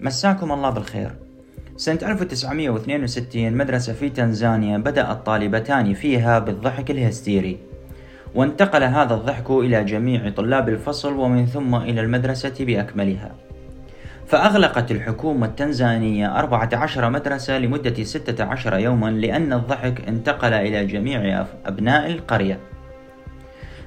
[0.00, 1.10] مساكم الله بالخير.
[1.76, 7.58] سنة 1962 مدرسة في تنزانيا بدأ الطالبتان فيها بالضحك الهستيري.
[8.34, 13.34] وانتقل هذا الضحك إلى جميع طلاب الفصل ومن ثم إلى المدرسة بأكملها.
[14.26, 22.58] فأغلقت الحكومة التنزانية 14 مدرسة لمدة 16 يوما لأن الضحك انتقل إلى جميع أبناء القرية.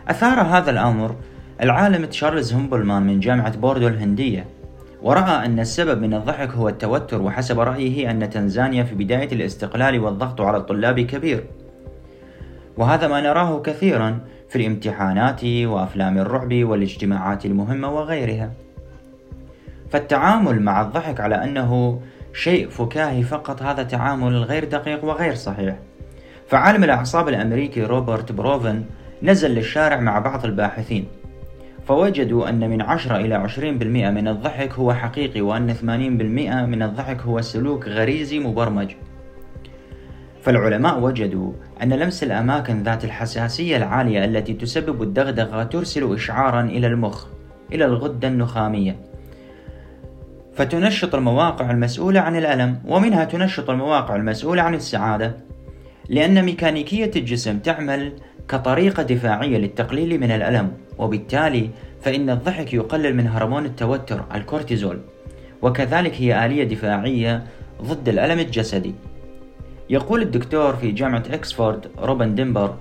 [0.07, 1.15] أثار هذا الأمر
[1.61, 4.60] العالم تشارلز همبلمان من جامعة بوردو الهندية.
[5.01, 10.41] ورأى أن السبب من الضحك هو التوتر وحسب رأيه أن تنزانيا في بداية الاستقلال والضغط
[10.41, 11.43] على الطلاب كبير.
[12.77, 14.19] وهذا ما نراه كثيرا
[14.49, 18.51] في الامتحانات وأفلام الرعب والاجتماعات المهمة وغيرها.
[19.89, 22.01] فالتعامل مع الضحك على أنه
[22.33, 25.75] شيء فكاهي فقط هذا تعامل غير دقيق وغير صحيح.
[26.47, 28.83] فعالم الأعصاب الأمريكي روبرت بروفن
[29.23, 31.20] نزل للشارع مع بعض الباحثين.
[31.91, 33.61] فوجدوا أن من 10 إلى 20%
[34.11, 35.83] من الضحك هو حقيقي وأن 80%
[36.65, 38.91] من الضحك هو سلوك غريزي مبرمج.
[40.41, 41.53] فالعلماء وجدوا
[41.83, 47.25] أن لمس الأماكن ذات الحساسية العالية التي تسبب الدغدغة ترسل إشعارا إلى المخ
[47.73, 48.95] إلى الغدة النخامية.
[50.55, 55.35] فتنشط المواقع المسؤولة عن الألم ومنها تنشط المواقع المسؤولة عن السعادة
[56.09, 58.13] لأن ميكانيكية الجسم تعمل
[58.47, 61.69] كطريقة دفاعية للتقليل من الألم وبالتالي
[62.01, 64.99] فإن الضحك يقلل من هرمون التوتر الكورتيزول
[65.61, 67.43] وكذلك هي آلية دفاعية
[67.81, 68.93] ضد الألم الجسدي.
[69.89, 72.75] يقول الدكتور في جامعة إكسفورد روبن دنبار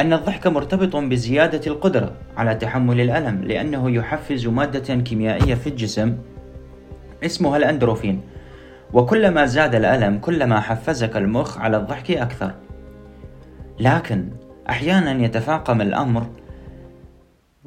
[0.00, 6.16] أن الضحك مرتبط بزيادة القدرة على تحمل الألم لأنه يحفز مادة كيميائية في الجسم
[7.24, 8.20] اسمها الإندورفين
[8.92, 12.54] وكلما زاد الألم كلما حفزك المخ على الضحك أكثر.
[13.80, 14.28] لكن
[14.70, 16.26] أحيانا يتفاقم الأمر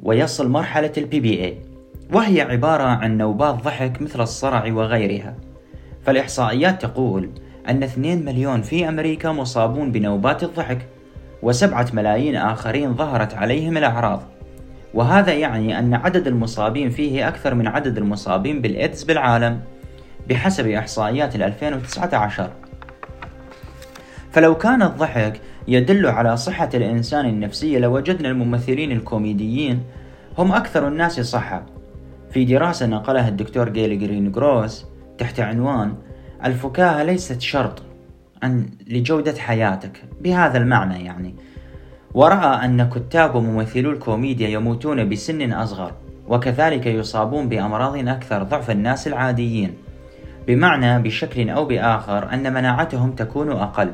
[0.02, 1.58] ويصل مرحلة ال PBA
[2.12, 5.34] وهي عبارة عن نوبات ضحك مثل الصرع وغيرها.
[6.02, 7.30] فالإحصائيات تقول
[7.68, 10.78] أن 2 مليون في أمريكا مصابون بنوبات الضحك
[11.42, 14.22] وسبعة ملايين آخرين ظهرت عليهم الأعراض.
[14.94, 19.60] وهذا يعني أن عدد المصابين فيه أكثر من عدد المصابين بالإيدز بالعالم
[20.28, 22.50] بحسب إحصائيات 2019
[24.32, 29.82] فلو كان الضحك يدل على صحة الإنسان النفسية لوجدنا الممثلين الكوميديين
[30.38, 31.66] هم أكثر الناس صحة.
[32.30, 34.86] في دراسة نقلها الدكتور جيل جرين جروس
[35.18, 35.94] تحت عنوان
[36.44, 37.82] الفكاهة ليست شرط
[38.42, 41.34] عن لجودة حياتك بهذا المعنى يعني.
[42.14, 45.92] ورأى أن كتاب وممثلو الكوميديا يموتون بسن أصغر
[46.28, 49.74] وكذلك يصابون بأمراض أكثر ضعف الناس العاديين.
[50.46, 53.92] بمعنى بشكل أو بآخر أن مناعتهم تكون أقل.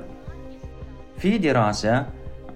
[1.20, 2.06] في دراسة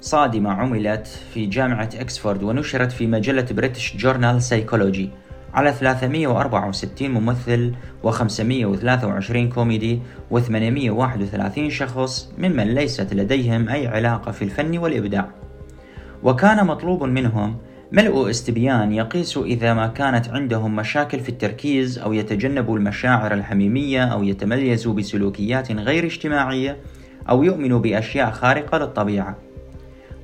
[0.01, 5.11] صادمة عملت في جامعة إكسفورد ونشرت في مجلة British Journal Psychology.
[5.55, 7.75] على 364 ممثل
[8.05, 10.01] و523 كوميدي
[10.33, 15.29] و831 شخص ممن ليست لديهم أي علاقة في الفن والإبداع.
[16.23, 17.57] وكان مطلوب منهم
[17.93, 24.23] ملء استبيان يقيس إذا ما كانت عندهم مشاكل في التركيز أو يتجنبوا المشاعر الحميمية أو
[24.23, 26.77] يتميزوا بسلوكيات غير اجتماعية
[27.31, 29.37] أو يؤمنوا بأشياء خارقة للطبيعة.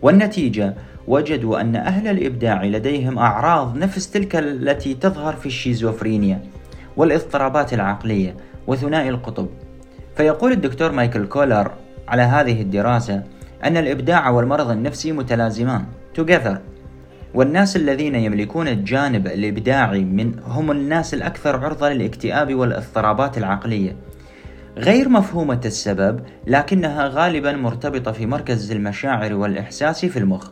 [0.02, 0.74] والنتيجة
[1.06, 6.42] وجدوا أن أهل الإبداع لديهم أعراض نفس تلك التي تظهر في الشيزوفرينيا
[6.96, 9.48] والاضطرابات العقلية وثنائي القطب.
[10.16, 11.70] فيقول الدكتور مايكل كولر
[12.08, 13.22] على هذه الدراسة
[13.64, 15.84] أن الإبداع والمرض النفسي متلازمان
[16.20, 16.56] together.
[17.34, 23.96] والناس الذين يملكون الجانب الإبداعي من هم الناس الأكثر عرضة للاكتئاب والاضطرابات العقلية.
[24.80, 30.50] غير مفهومة السبب لكنها غالبا مرتبطة في مركز المشاعر والإحساس في المخ.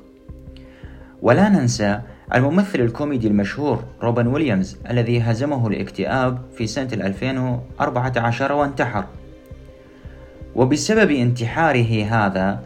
[1.22, 2.00] ولا ننسى
[2.34, 9.05] الممثل الكوميدي المشهور روبن ويليامز الذي هزمه الاكتئاب في سنة 2014 وانتحر.
[10.55, 12.60] وبسبب انتحاره هذا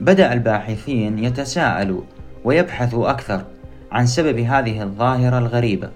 [0.00, 2.02] بدأ الباحثين يتساءلوا
[2.44, 3.44] ويبحثوا أكثر
[3.92, 5.90] عن سبب هذه الظاهرة الغريبة.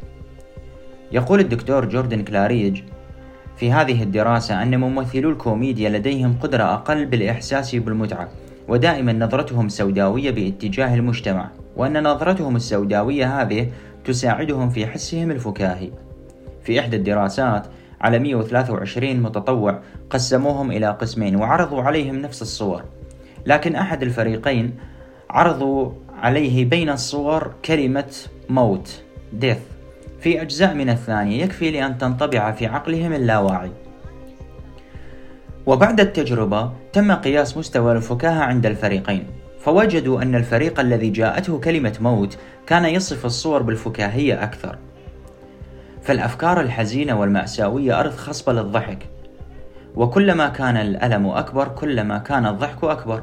[1.13, 2.83] يقول الدكتور جوردن كلاريج
[3.57, 8.29] في هذه الدراسة أن ممثلو الكوميديا لديهم قدرة أقل بالإحساس بالمتعة
[8.69, 13.71] ودائما نظرتهم سوداوية باتجاه المجتمع وأن نظرتهم السوداوية هذه
[14.05, 15.91] تساعدهم في حسهم الفكاهي.
[16.65, 17.67] في إحدى الدراسات
[18.01, 22.85] على 123 متطوع قسموهم إلى قسمين وعرضوا عليهم نفس الصور.
[23.47, 24.75] لكن أحد الفريقين
[25.31, 28.15] عرضوا عليه بين الصور كلمة
[28.49, 29.03] موت
[29.41, 29.72] death.
[30.23, 33.71] في أجزاء من الثانية يكفي لأن تنطبع في عقلهم اللاواعي.
[35.67, 39.27] وبعد التجربة تم قياس مستوى الفكاهة عند الفريقين
[39.61, 44.79] فوجدوا أن الفريق الذي جاءته كلمة موت كان يصف الصور بالفكاهية أكثر.
[46.03, 49.07] فالأفكار الحزينة والمأساوية أرض خصبة للضحك.
[49.95, 53.23] وكلما كان الألم أكبر كلما كان الضحك أكبر.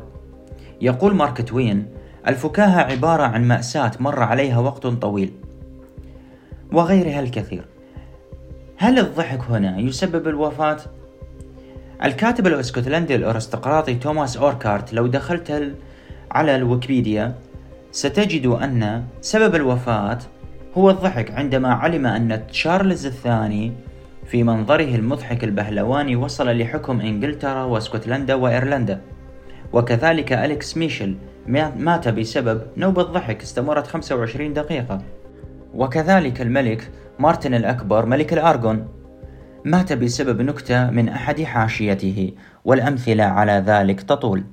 [0.82, 1.88] يقول مارك توين
[2.28, 5.34] الفكاهة عبارة عن مأساة مر عليها وقت طويل.
[6.72, 7.66] وغيرها الكثير.
[8.78, 10.78] هل الضحك هنا يسبب الوفاة؟
[12.04, 15.74] الكاتب الاسكتلندي الارستقراطي توماس أوركارت لو دخلت
[16.32, 17.36] على الويكيبيديا
[17.92, 20.20] ستجد أن سبب الوفاة
[20.78, 23.72] هو الضحك عندما علم أن تشارلز الثاني
[24.26, 29.02] في منظره المضحك البهلواني وصل لحكم إنجلترا واسكتلندا وإيرلندا.
[29.74, 31.16] وكذلك أليكس ميشل
[31.48, 35.02] مات بسبب نوبة ضحك استمرت 25 دقيقة.
[35.74, 38.88] وكذلك الملك مارتن الأكبر ملك الأرغون.
[39.66, 42.34] مات بسبب نكتة من أحد حاشيته
[42.66, 44.44] والأمثلة على ذلك تطول.